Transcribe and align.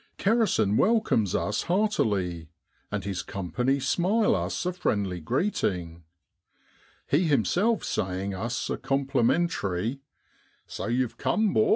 Kerrison 0.17 0.77
welcomes 0.77 1.35
us 1.35 1.61
heartily, 1.61 2.49
and 2.89 3.03
his 3.03 3.21
company 3.21 3.79
smile 3.79 4.33
us 4.35 4.65
a 4.65 4.73
friendly 4.73 5.19
greeting, 5.19 6.05
he 7.05 7.25
himself 7.25 7.83
saying 7.83 8.33
us 8.33 8.67
a 8.71 8.77
complimentary 8.77 10.01
<So 10.65 10.87
you've 10.87 11.19
come, 11.19 11.53
'bor! 11.53 11.69